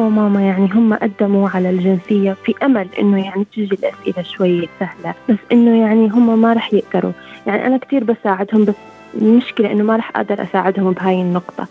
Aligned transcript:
بابا 0.00 0.06
وماما 0.06 0.40
يعني 0.40 0.68
هم 0.72 0.94
قدموا 0.94 1.48
على 1.48 1.70
الجنسية 1.70 2.32
في 2.32 2.54
أمل 2.62 2.88
إنه 2.98 3.24
يعني 3.24 3.44
تجي 3.44 3.74
الأسئلة 3.74 4.22
شوي 4.22 4.68
سهلة 4.80 5.14
بس 5.28 5.36
إنه 5.52 5.80
يعني 5.80 6.08
هم 6.08 6.42
ما 6.42 6.52
رح 6.52 6.74
يقدروا. 6.74 7.12
يعني 7.46 7.66
أنا 7.66 7.78
كتير 7.78 8.04
بساعدهم 8.04 8.64
بس 8.64 8.74
المشكلة 9.14 9.72
إنه 9.72 9.84
ما 9.84 9.96
رح 9.96 10.16
أقدر 10.16 10.42
أساعدهم 10.42 10.92
بهاي 10.92 11.22
النقطة. 11.22 11.66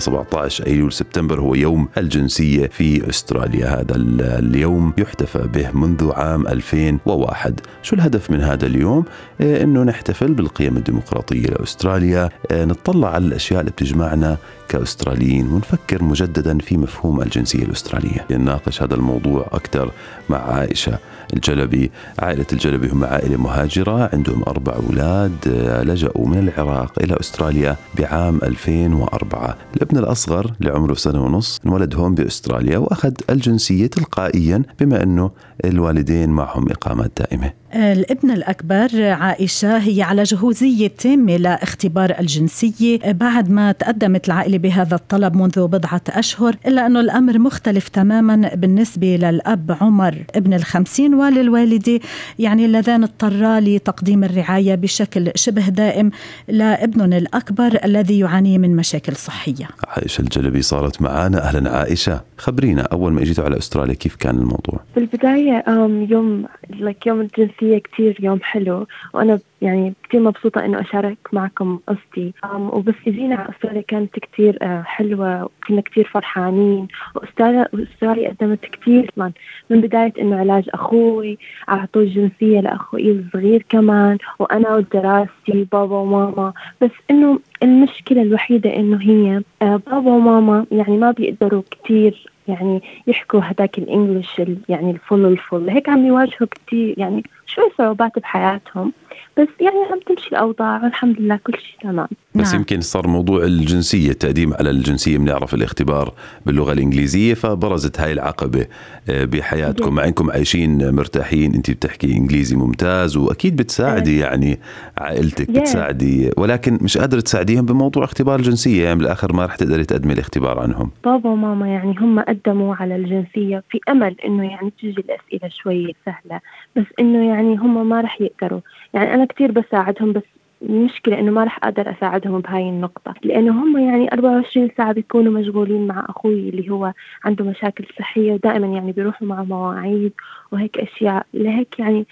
17 0.00 0.66
أيلول 0.66 0.92
سبتمبر 0.92 1.40
هو 1.40 1.54
يوم 1.54 1.88
الجنسية 1.98 2.66
في 2.66 3.08
أستراليا. 3.08 3.80
هذا 3.80 3.94
اليوم 4.38 4.92
يحتفى 4.98 5.48
به 5.54 5.70
منذ 5.74 6.12
عام 6.12 6.46
2001 6.46 7.60
شو 7.82 7.96
الهدف 7.96 8.30
من 8.30 8.40
هذا 8.40 8.66
اليوم؟ 8.66 9.04
إيه 9.40 9.62
إنه 9.62 9.82
نحتفل 9.82 10.34
بالقيم 10.34 10.76
الديمقراطية 10.76 11.46
لأستراليا. 11.46 12.28
إيه 12.50 12.64
نطلع 12.64 13.08
على 13.08 13.26
الأشياء 13.26 13.60
اللي 13.60 13.70
بتجمعنا 13.70 14.36
كأستراليين 14.70 15.52
ونفكر 15.52 16.04
مجددا 16.04 16.58
في 16.58 16.76
مفهوم 16.76 17.22
الجنسية 17.22 17.62
الأسترالية. 17.62 18.26
نناقش 18.30 18.82
هذا 18.82 18.94
الموضوع 18.94 19.46
أكثر 19.52 19.90
مع 20.28 20.38
عائشة 20.38 20.98
الجلبي. 21.34 21.90
عائلة 22.18 22.46
الجلبي 22.52 22.88
هم 22.88 23.04
عائلة 23.04 23.36
مهاجرة 23.36 24.10
عندهم 24.12 24.42
أربع 24.42 24.72
أولاد 24.72 25.48
لجأوا 25.86 26.26
من 26.26 26.38
العراق 26.38 26.92
إلى 27.02 27.16
أستراليا 27.20 27.76
بعام 27.98 28.40
2004 28.42 29.56
الابن 29.76 29.98
الأصغر 29.98 30.52
لعمره 30.60 30.94
سنة 30.94 31.24
ونص 31.24 31.60
انولد 31.66 31.94
هون 31.94 32.14
بأستراليا 32.14 32.78
وأخذ 32.78 33.12
الجنسية 33.30 33.86
تلقائيا 33.86 34.62
بما 34.80 35.02
أنه 35.02 35.30
الوالدين 35.64 36.30
معهم 36.30 36.70
إقامات 36.70 37.10
دائمة. 37.18 37.59
الابن 37.74 38.30
الأكبر 38.30 38.88
عائشة 39.02 39.78
هي 39.78 40.02
على 40.02 40.22
جهوزية 40.22 40.88
تامة 40.88 41.36
لاختبار 41.36 42.14
الجنسية 42.20 42.98
بعد 43.12 43.50
ما 43.50 43.72
تقدمت 43.72 44.26
العائلة 44.28 44.58
بهذا 44.58 44.94
الطلب 44.94 45.36
منذ 45.36 45.66
بضعة 45.66 46.02
أشهر 46.08 46.56
إلا 46.66 46.86
أنه 46.86 47.00
الأمر 47.00 47.38
مختلف 47.38 47.88
تماما 47.88 48.50
بالنسبة 48.54 49.16
للأب 49.16 49.76
عمر 49.80 50.14
ابن 50.34 50.54
الخمسين 50.54 51.14
وللوالدة 51.14 52.00
يعني 52.38 52.64
اللذان 52.64 53.02
اضطرا 53.02 53.60
لتقديم 53.60 54.24
الرعاية 54.24 54.74
بشكل 54.74 55.30
شبه 55.34 55.68
دائم 55.68 56.10
لابنهم 56.48 57.12
الأكبر 57.12 57.78
الذي 57.84 58.18
يعاني 58.18 58.58
من 58.58 58.76
مشاكل 58.76 59.16
صحية. 59.16 59.68
عائشة 59.88 60.20
الجلبي 60.20 60.62
صارت 60.62 61.02
معنا 61.02 61.48
أهلا 61.48 61.70
عائشة. 61.70 62.20
خبرينا 62.38 62.82
أول 62.82 63.12
ما 63.12 63.22
إجيتوا 63.22 63.44
على 63.44 63.58
أستراليا 63.58 63.94
كيف 63.94 64.16
كان 64.16 64.36
الموضوع؟ 64.36 64.80
في 64.94 65.00
البداية 65.00 65.64
يوم 66.10 66.44
لك 66.80 67.06
يوم 67.06 67.20
الجنسية 67.20 67.59
كتير 67.64 68.16
يوم 68.20 68.40
حلو 68.42 68.86
وأنا 69.14 69.38
يعني 69.62 69.94
كتير 70.02 70.20
مبسوطة 70.20 70.64
إنه 70.64 70.80
أشارك 70.80 71.18
معكم 71.32 71.78
قصتي. 71.86 72.32
وبس 72.54 72.94
إجينا 73.06 73.34
على 73.36 73.48
أستراليا 73.50 73.80
كانت 73.80 74.18
كتير 74.18 74.82
حلوة 74.82 75.44
وكنا 75.44 75.80
كتير 75.80 76.08
فرحانين 76.12 76.88
وأستراليا 77.14 78.34
قدمت 78.40 78.60
كتير 78.60 79.10
من, 79.16 79.30
من 79.70 79.80
بداية 79.80 80.12
إنه 80.20 80.36
علاج 80.36 80.64
أخوي 80.74 81.38
أعطوه 81.68 82.02
الجنسية 82.02 82.60
لأخوي 82.60 83.10
الصغير 83.12 83.64
كمان 83.68 84.18
وأنا 84.38 84.74
ودراستي 84.74 85.66
بابا 85.72 85.96
وماما. 85.96 86.52
بس 86.82 86.90
إنه 87.10 87.38
المشكلة 87.62 88.22
الوحيدة 88.22 88.76
إنه 88.76 89.02
هي 89.02 89.42
بابا 89.60 90.10
وماما 90.10 90.66
يعني 90.72 90.98
ما 90.98 91.10
بيقدروا 91.10 91.62
كتير 91.70 92.30
يعني 92.48 92.82
يحكوا 93.06 93.40
هذاك 93.40 93.78
الإنجليش 93.78 94.40
يعني 94.68 94.90
الفل 94.90 95.24
الفل. 95.24 95.70
هيك 95.70 95.88
عم 95.88 96.06
يواجهوا 96.06 96.48
كثير 96.66 96.94
يعني 96.98 97.22
شوي 97.54 97.70
صعوبات 97.78 98.18
بحياتهم 98.18 98.92
بس 99.36 99.48
يعني 99.60 99.76
عم 99.92 100.00
تمشي 100.00 100.28
الأوضاع 100.28 100.82
والحمد 100.84 101.20
لله 101.20 101.36
كل 101.44 101.58
شيء 101.58 101.80
تمام. 101.80 102.08
بس 102.34 102.46
نعم. 102.46 102.56
يمكن 102.56 102.80
صار 102.80 103.06
موضوع 103.06 103.44
الجنسية 103.44 104.10
التقديم 104.10 104.54
على 104.54 104.70
الجنسية 104.70 105.18
بنعرف 105.18 105.54
الاختبار 105.54 106.12
باللغة 106.46 106.72
الإنجليزية 106.72 107.34
فبرزت 107.34 108.00
هاي 108.00 108.12
العقبة 108.12 108.66
بحياتكم. 109.08 109.94
مع 109.94 110.04
انكم 110.04 110.30
عايشين 110.30 110.94
مرتاحين 110.94 111.54
انت 111.54 111.70
بتحكي 111.70 112.16
إنجليزي 112.16 112.56
ممتاز 112.56 113.16
وأكيد 113.16 113.56
بتساعدي 113.56 114.18
يعني 114.18 114.58
عائلتك 114.98 115.50
بتساعدي 115.50 116.30
ولكن 116.36 116.78
مش 116.82 116.98
قادرة 116.98 117.20
تساعديهم 117.20 117.66
بموضوع 117.66 118.04
اختبار 118.04 118.38
الجنسية. 118.38 118.84
يعني 118.84 118.98
بالآخر 118.98 119.32
ما 119.32 119.46
رح 119.46 119.56
تقدري 119.56 119.84
تقدمي 119.84 120.12
الاختبار 120.12 120.58
عنهم. 120.58 120.90
بابا 121.04 121.30
وماما 121.30 121.68
يعني 121.68 121.94
هم 122.00 122.20
قدموا 122.20 122.74
على 122.74 122.96
الجنسية 122.96 123.62
في 123.70 123.80
أمل 123.88 124.16
إنه 124.24 124.50
يعني 124.50 124.72
تجي 124.82 124.90
الأسئلة 124.90 125.50
شوي 125.62 125.94
سهلة 126.06 126.40
بس 126.76 126.84
إنه 127.00 127.28
يعني 127.28 127.56
هم 127.56 127.88
ما 127.88 128.00
رح 128.00 128.20
يقدروا. 128.20 128.60
يعني 128.94 129.14
أنا 129.14 129.24
كثير 129.24 129.52
بساعدهم 129.52 130.12
بس 130.12 130.22
المشكلة 130.62 131.18
إنه 131.18 131.30
ما 131.30 131.44
رح 131.44 131.58
أقدر 131.64 131.90
أساعدهم 131.90 132.40
بهاي 132.40 132.68
النقطة 132.68 133.14
لأنه 133.22 133.64
هم 133.64 133.78
يعني 133.78 134.12
24 134.12 134.68
ساعة 134.76 134.92
بيكونوا 134.92 135.32
مشغولين 135.32 135.86
مع 135.86 136.06
أخوي 136.08 136.48
اللي 136.48 136.70
هو 136.70 136.92
عنده 137.24 137.44
مشاكل 137.44 137.84
صحية 137.98 138.32
ودائما 138.32 138.66
يعني 138.66 138.92
بيروحوا 138.92 139.26
مع 139.26 139.42
مواعيد 139.42 140.12
وهيك 140.52 140.78
أشياء 140.78 141.26
لهيك 141.34 141.78
يعني 141.78 142.06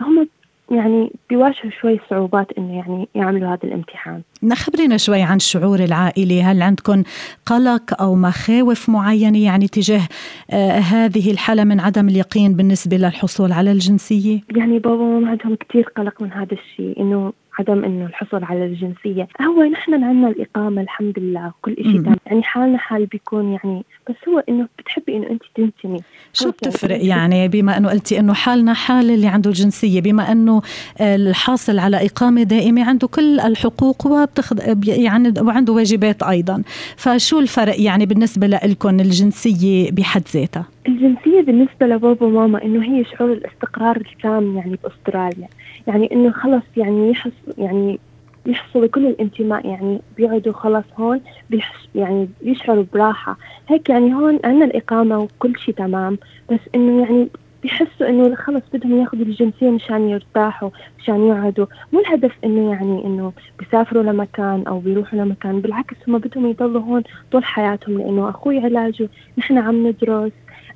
هم 0.00 0.28
يعني 0.70 1.12
بيواجهوا 1.30 1.70
شوي 1.80 2.00
صعوبات 2.10 2.52
إنه 2.58 2.76
يعني 2.76 3.08
يعملوا 3.14 3.48
هذا 3.48 3.64
الامتحان. 3.64 4.22
خبرينا 4.52 4.96
شوي 4.96 5.22
عن 5.22 5.38
شعور 5.38 5.78
العائلة، 5.78 6.50
هل 6.50 6.62
عندكم 6.62 7.02
قلق 7.46 8.02
أو 8.02 8.14
مخاوف 8.14 8.88
معينة 8.88 9.44
يعني 9.44 9.68
تجاه 9.68 10.02
آه 10.50 10.78
هذه 10.78 11.30
الحالة 11.30 11.64
من 11.64 11.80
عدم 11.80 12.08
اليقين 12.08 12.54
بالنسبة 12.54 12.96
للحصول 12.96 13.52
على 13.52 13.72
الجنسية؟ 13.72 14.40
يعني 14.56 14.78
بابا 14.78 15.02
وماما 15.02 15.30
عندهم 15.30 15.54
كثير 15.54 15.88
قلق 15.96 16.22
من 16.22 16.32
هذا 16.32 16.52
الشيء 16.52 17.00
إنه 17.00 17.32
عدم 17.58 17.84
إنه 17.84 18.06
الحصول 18.06 18.44
على 18.44 18.64
الجنسية. 18.64 19.28
هو 19.42 19.62
نحن 19.62 19.94
عندنا 19.94 20.28
الإقامة 20.28 20.82
الحمد 20.82 21.18
لله 21.18 21.46
وكل 21.46 21.76
شيء 21.76 22.02
تمام. 22.02 22.16
يعني 22.26 22.42
حالنا 22.42 22.78
حال 22.78 23.06
بيكون 23.06 23.52
يعني 23.52 23.84
بس 24.08 24.16
هو 24.28 24.38
إنه 24.48 24.68
بتحبي 24.78 25.16
إنه 25.16 25.30
أنت 25.30 25.42
تنتمي. 25.54 26.00
شو 26.32 26.50
بتفرق 26.50 27.04
يعني؟ 27.04 27.48
بما 27.48 27.76
إنه 27.76 27.88
قلتي 27.90 28.18
إنه 28.20 28.34
حالنا 28.34 28.74
حال 28.74 29.10
اللي 29.10 29.26
عنده 29.26 29.50
الجنسيه 29.50 30.00
بما 30.00 30.32
إنه 30.32 30.62
الحاصل 31.00 31.78
على 31.78 32.06
إقامة 32.06 32.42
دائمة 32.42 32.84
عنده 32.84 33.08
كل 33.08 33.40
الحقوق 33.40 34.06
وبتخد 34.06 34.88
يعني 34.88 35.34
وعنده 35.40 35.72
واجبات 35.72 36.22
أيضا. 36.22 36.62
فشو 36.96 37.38
الفرق 37.40 37.80
يعني 37.80 38.06
بالنسبة 38.06 38.46
لكم 38.46 39.00
الجنسية 39.00 39.90
بحد 39.90 40.22
ذاتها؟ 40.34 40.64
الجنسية 40.88 41.40
بالنسبة 41.40 41.86
لبابا 41.86 42.26
وماما 42.26 42.64
إنه 42.64 42.82
هي 42.84 43.04
شعور 43.04 43.32
الاستقرار 43.32 43.96
التام 43.96 44.56
يعني 44.56 44.78
بأستراليا. 44.84 45.48
يعني 45.86 46.12
إنه 46.12 46.30
خلص 46.30 46.62
يعني 46.76 47.10
يحس 47.10 47.32
يعني 47.58 47.98
يحصلوا 48.46 48.86
كل 48.86 49.06
الانتماء 49.06 49.66
يعني 49.66 50.00
بيقعدوا 50.16 50.52
خلاص 50.52 50.84
هون 50.98 51.20
بيحس 51.50 51.88
يعني 51.94 52.28
بيشعروا 52.42 52.84
براحة. 52.92 53.36
هيك 53.68 53.88
يعني 53.90 54.14
هون 54.14 54.38
عندنا 54.44 54.64
الإقامة 54.64 55.18
وكل 55.18 55.58
شيء 55.58 55.74
تمام. 55.74 56.18
بس 56.50 56.60
إنه 56.74 57.02
يعني 57.02 57.28
بيحسوا 57.62 58.08
إنه 58.08 58.34
خلص 58.34 58.62
بدهم 58.72 59.00
ياخذوا 59.00 59.24
الجنسية 59.24 59.70
مشان 59.70 60.08
يرتاحوا 60.08 60.70
مشان 60.98 61.26
يقعدوا. 61.26 61.66
مو 61.92 62.00
الهدف 62.00 62.32
إنه 62.44 62.72
يعني 62.72 63.04
إنه 63.04 63.32
بيسافروا 63.58 64.02
لمكان 64.02 64.64
أو 64.66 64.78
بيروحوا 64.78 65.18
لمكان 65.18 65.60
بالعكس 65.60 65.96
هم 66.08 66.18
بدهم 66.18 66.46
يضلوا 66.46 66.82
هون 66.82 67.02
طول 67.32 67.44
حياتهم 67.44 67.98
لإنه 67.98 68.30
أخوي 68.30 68.58
علاجه 68.58 69.08
نحن 69.38 69.58
عم 69.58 69.86
ندرس. 69.86 70.32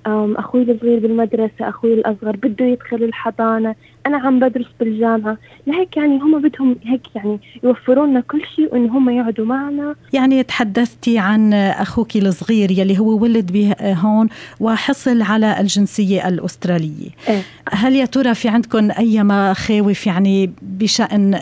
أخوي 0.06 0.62
الصغير 0.62 1.00
بالمدرسة 1.00 1.68
أخوي 1.68 1.94
الأصغر 1.94 2.36
بده 2.36 2.64
يدخل 2.66 3.04
الحضانة. 3.04 3.74
أنا 4.06 4.18
عم 4.18 4.40
بدرس 4.40 4.66
بالجامعة. 4.80 5.36
لهيك 5.66 5.96
يعني 5.96 6.18
هم 6.18 6.42
بدهم 6.42 6.76
هيك 6.84 7.02
يعني 7.14 7.40
يوفروا 7.64 8.06
لنا 8.06 8.20
كل 8.20 8.42
شيء 8.56 8.72
وإن 8.72 8.90
هم 8.90 9.10
يقعدوا 9.10 9.46
معنا. 9.46 9.94
يعني 10.12 10.42
تحدثتي 10.42 11.18
عن 11.18 11.54
أخوك 11.54 12.16
الصغير 12.16 12.70
يلي 12.70 12.98
هو 12.98 13.22
ولد 13.22 13.52
به 13.52 13.74
هون 13.82 14.28
وحصل 14.60 15.22
على 15.22 15.60
الجنسية 15.60 16.28
الأسترالية. 16.28 17.08
إيه؟ 17.28 17.42
هل 17.72 17.96
يا 17.96 18.04
ترى 18.04 18.34
في 18.34 18.48
عندكم 18.48 18.90
أي 18.90 19.22
مخاوف 19.22 20.06
يعني 20.06 20.50
بشأن 20.62 21.34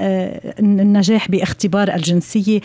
النجاح 0.58 1.30
باختبار 1.30 1.94
الجنسية؟ 1.94 2.60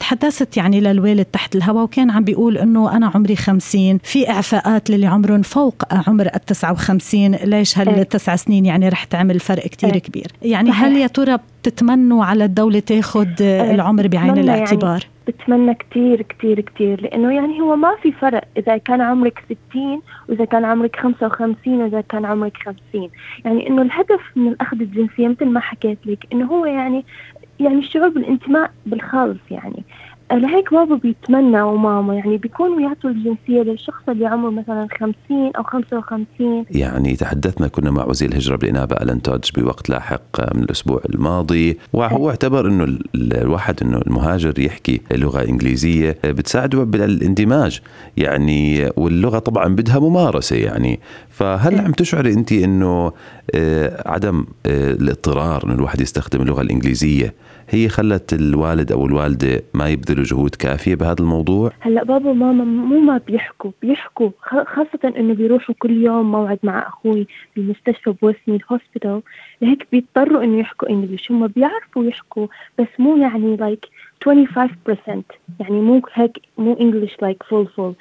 تحدثت 0.00 0.56
يعني 0.56 0.80
للوالد 0.80 1.24
تحت 1.24 1.56
الهواء 1.56 1.84
وكان 1.84 2.10
عم 2.10 2.24
بيقول 2.24 2.58
إنه 2.58 2.96
أنا 2.96 3.10
عمري 3.14 3.36
خمسين 3.36 3.98
في 4.02 4.30
إعفاءات 4.30 4.90
للي 4.90 5.06
عمرهم 5.06 5.42
فوق 5.42 5.74
عمر 6.08 6.26
ال 6.26 6.44
59 6.44 7.34
ليش 7.34 7.78
هالتسع 7.78 8.36
سنين 8.36 8.66
يعني 8.66 8.88
رح 8.88 9.03
تعمل 9.04 9.40
فرق 9.40 9.62
كتير 9.62 9.98
كبير. 9.98 10.26
يعني 10.42 10.70
هل 10.70 10.96
يا 10.96 11.06
ترى 11.06 11.38
بتتمنوا 11.60 12.24
على 12.24 12.44
الدولة 12.44 12.80
تاخذ 12.80 13.28
العمر 13.40 14.06
بعين 14.06 14.38
الاعتبار؟ 14.38 14.90
يعني 14.90 15.14
بيتمنى 15.26 15.74
كتير 15.74 16.22
كتير 16.22 16.60
كتير. 16.60 17.00
لأنه 17.00 17.34
يعني 17.34 17.60
هو 17.60 17.76
ما 17.76 17.96
في 18.02 18.12
فرق 18.12 18.44
إذا 18.56 18.76
كان 18.76 19.00
عمرك 19.00 19.44
60 19.70 20.02
وإذا 20.28 20.44
كان 20.44 20.64
عمرك 20.64 20.96
55 20.96 21.82
وإذا 21.82 22.00
كان 22.00 22.24
عمرك 22.24 22.56
50 22.56 23.10
يعني 23.44 23.68
إنه 23.68 23.82
الهدف 23.82 24.20
من 24.36 24.56
أخذ 24.60 24.80
الجنسية 24.80 25.28
مثل 25.28 25.46
ما 25.46 25.60
حكيت 25.60 25.98
لك 26.06 26.26
إنه 26.32 26.46
هو 26.46 26.66
يعني 26.66 27.04
يعني 27.60 27.78
الشعور 27.78 28.08
بالانتماء 28.08 28.70
بالخالص 28.86 29.40
يعني. 29.50 29.84
لهيك 30.32 30.74
بابا 30.74 30.96
بيتمنى 30.96 31.62
وماما 31.62 32.14
يعني 32.14 32.36
بيكونوا 32.36 32.80
يعطوا 32.80 33.10
الجنسية 33.10 33.62
للشخص 33.62 34.08
اللي 34.08 34.26
عمره 34.26 34.50
مثلا 34.50 34.88
50 35.00 35.14
أو 35.56 35.62
55 35.62 36.64
يعني 36.70 37.16
تحدثنا 37.16 37.68
كنا 37.68 37.90
مع 37.90 38.04
وزير 38.04 38.28
الهجرة 38.28 38.56
بالإنابة 38.56 38.96
ألان 38.96 39.22
تودج 39.22 39.50
بوقت 39.56 39.90
لاحق 39.90 40.54
من 40.54 40.62
الأسبوع 40.62 41.00
الماضي. 41.14 41.78
وهو 41.92 42.30
اعتبر 42.30 42.68
أنه 42.68 42.98
الواحد 43.14 43.82
أنه 43.82 43.98
المهاجر 43.98 44.58
يحكي 44.58 45.00
لغة 45.12 45.44
إنجليزية 45.44 46.16
بتساعده 46.24 46.84
بالاندماج 46.84 47.80
يعني 48.16 48.90
واللغة 48.96 49.38
طبعا 49.38 49.68
بدها 49.68 49.98
ممارسة 49.98 50.56
يعني. 50.56 51.00
فهل 51.30 51.80
عم 51.80 51.92
تشعري 51.92 52.32
أنت 52.32 52.52
أنه 52.52 53.12
آه، 53.54 54.02
عدم 54.06 54.46
آه، 54.66 54.90
الاضطرار 54.92 55.64
أنه 55.64 55.74
الواحد 55.74 56.00
يستخدم 56.00 56.42
اللغة 56.42 56.60
الإنجليزية 56.62 57.34
هي 57.68 57.88
خلت 57.88 58.32
الوالد 58.32 58.92
أو 58.92 59.06
الوالدة 59.06 59.62
ما 59.74 59.88
يبذلوا 59.88 60.24
جهود 60.24 60.54
كافية 60.54 60.94
بهذا 60.94 61.20
الموضوع؟ 61.20 61.72
هلأ 61.80 62.04
بابا 62.04 62.30
وماما 62.30 62.64
مو 62.64 63.00
ما 63.00 63.20
بيحكوا 63.26 63.70
بيحكوا 63.82 64.30
خاصة 64.42 65.14
إنه 65.16 65.34
بيروحوا 65.34 65.74
كل 65.78 66.02
يوم 66.02 66.32
موعد 66.32 66.58
مع 66.62 66.88
أخوي 66.88 67.26
بمستشفى 67.56 68.14
ب 68.22 68.27
Sydney 68.27 68.56
ال 68.56 68.63
hospital 68.63 69.22
لهيك 69.62 69.86
بيضطروا 69.92 70.44
إنه 70.44 70.58
يحكوا 70.60 70.90
English 70.90 71.30
هم 71.30 71.46
بيعرفوا 71.46 72.04
يحكوا 72.04 72.46
بس 72.78 72.88
مو 72.98 73.16
يعني 73.16 73.56
like 73.56 73.84
like 73.84 73.88
25% 74.24 75.22
يعني 75.60 75.80
مو 75.80 76.02
هيك 76.14 76.40
مو 76.58 76.76
English 76.80 77.16
like 77.22 77.42
full 77.42 77.66
full 77.66 77.94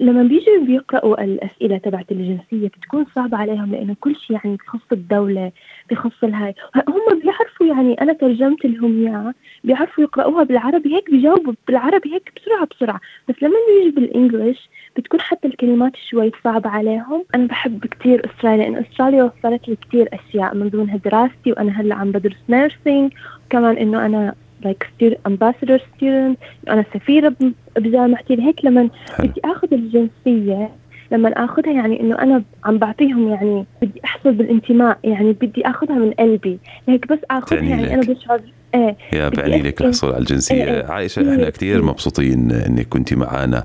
لما 0.00 0.22
بيجوا 0.22 0.64
بيقرأوا 0.66 1.24
الأسئلة 1.24 1.78
تبعت 1.78 2.12
الجنسية 2.12 2.68
بتكون 2.68 3.06
صعبة 3.14 3.36
عليهم 3.36 3.72
لأنه 3.72 3.96
كل 4.00 4.16
شيء 4.16 4.36
يعني 4.44 4.56
بخص 4.56 4.92
الدولة 4.92 5.52
بخص 5.90 6.24
الهاي 6.24 6.54
هم 6.88 7.20
بيعرفوا 7.22 7.66
يعني 7.66 7.94
أنا 8.00 8.12
ترجمت 8.12 8.64
لهم 8.64 9.06
إياها 9.06 9.34
بيعرفوا 9.64 10.04
يقرأوها 10.04 10.44
بالعربي 10.44 10.94
هيك 10.94 11.10
بيجاوبوا 11.10 11.52
بالعربي 11.66 12.14
هيك 12.14 12.32
بسرعة 12.36 12.68
بسرعة. 12.76 13.00
بس 13.28 13.34
لما 13.42 13.54
بيجي 13.68 13.90
بال 13.90 14.07
English 14.07 14.68
بتكون 14.96 15.20
حتى 15.20 15.48
الكلمات 15.48 15.92
شوي 16.10 16.32
صعبة 16.44 16.70
عليهم. 16.70 17.24
أنا 17.34 17.46
بحب 17.46 17.86
كتير 17.86 18.26
أستراليا 18.26 18.64
لأن 18.64 18.84
أستراليا 18.84 19.24
وفرت 19.24 19.68
لي 19.68 19.76
كتير 19.76 20.08
أشياء 20.12 20.54
من 20.54 20.68
ضمنها 20.68 20.96
دراستي 20.96 21.52
وأنا 21.52 21.80
هلأ 21.80 21.94
عم 21.94 22.10
بدرس 22.10 22.36
nursing 22.48 23.12
وكمان 23.46 23.76
إنه 23.76 24.06
أنا 24.06 24.34
like 24.64 24.86
student 24.86 25.18
ambassador 25.28 25.78
student. 25.78 26.36
أنا 26.68 26.84
سفيرة 26.94 27.34
بجامعتي. 27.76 28.42
هيك 28.42 28.64
لما 28.64 28.88
بدي 29.18 29.40
آخذ 29.44 29.68
الجنسية 29.74 30.70
لما 31.12 31.28
آخذها 31.28 31.72
يعني 31.72 32.00
إنه 32.00 32.18
أنا 32.18 32.42
عم 32.64 32.78
بعطيهم 32.78 33.28
يعني 33.28 33.66
بدي 33.82 34.00
أحصل 34.04 34.32
بالانتماء 34.32 34.98
يعني 35.04 35.32
بدي 35.32 35.66
آخذها 35.66 35.94
من 35.98 36.10
قلبي. 36.10 36.58
هيك 36.88 37.12
بس 37.12 37.18
آخذها 37.30 37.60
يعني 37.60 37.82
لك. 37.82 37.90
أنا 37.92 38.00
بشعر 38.00 38.40
إيه. 38.74 38.96
يا 39.12 39.28
بعني 39.28 39.62
لك 39.62 39.80
الحصول 39.80 40.10
على 40.10 40.20
الجنسية. 40.20 40.64
إيه 40.64 40.84
عائشة 40.84 41.20
إحنا 41.20 41.44
إيه، 41.44 41.50
كثير 41.50 41.76
إيه. 41.76 41.84
مبسوطين 41.84 42.50
إنك 42.52 42.88
كنت 42.88 43.14
معنا 43.14 43.64